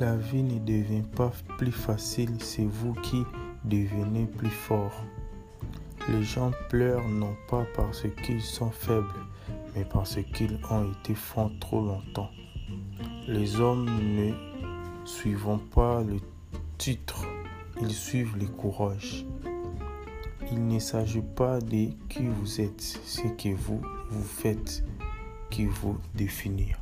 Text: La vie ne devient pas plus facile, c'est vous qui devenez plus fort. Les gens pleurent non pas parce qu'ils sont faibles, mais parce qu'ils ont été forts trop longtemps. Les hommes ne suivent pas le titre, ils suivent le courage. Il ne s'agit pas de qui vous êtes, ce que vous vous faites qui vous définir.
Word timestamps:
La 0.00 0.16
vie 0.16 0.42
ne 0.42 0.58
devient 0.60 1.02
pas 1.14 1.30
plus 1.58 1.72
facile, 1.72 2.30
c'est 2.38 2.64
vous 2.64 2.94
qui 3.02 3.22
devenez 3.66 4.24
plus 4.24 4.48
fort. 4.48 5.04
Les 6.08 6.22
gens 6.22 6.52
pleurent 6.70 7.06
non 7.06 7.36
pas 7.50 7.66
parce 7.76 8.06
qu'ils 8.24 8.40
sont 8.40 8.70
faibles, 8.70 9.26
mais 9.76 9.84
parce 9.84 10.16
qu'ils 10.32 10.58
ont 10.70 10.90
été 10.90 11.14
forts 11.14 11.50
trop 11.60 11.82
longtemps. 11.84 12.30
Les 13.28 13.60
hommes 13.60 13.90
ne 14.16 14.32
suivent 15.04 15.58
pas 15.74 16.02
le 16.02 16.16
titre, 16.78 17.26
ils 17.82 17.92
suivent 17.92 18.38
le 18.38 18.46
courage. 18.46 19.26
Il 20.50 20.66
ne 20.66 20.78
s'agit 20.78 21.20
pas 21.20 21.60
de 21.60 21.90
qui 22.08 22.26
vous 22.26 22.62
êtes, 22.62 22.80
ce 22.80 23.28
que 23.36 23.54
vous 23.54 23.82
vous 24.08 24.24
faites 24.24 24.82
qui 25.50 25.66
vous 25.66 25.98
définir. 26.14 26.80